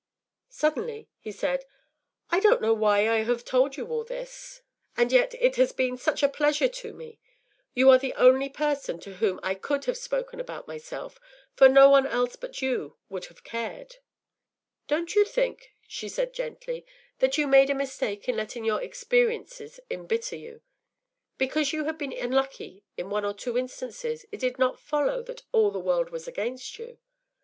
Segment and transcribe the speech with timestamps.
[0.49, 1.63] ”Suddenly he said,
[2.31, 4.63] “I don’t know why I have told you all this.
[4.97, 7.19] And yet it has been such a pleasure to me.
[7.75, 11.19] You are the only person to whom I could have spoken about myself,
[11.53, 13.97] for no one else but you would have cared.”
[14.87, 16.83] “Don’t you think,” she said gently,
[17.19, 20.61] “that you made a mistake in letting your experiences embitter you?
[21.37, 25.43] Because you had been unlucky in one or two instances it did not follow that
[25.51, 26.97] all the world was against you.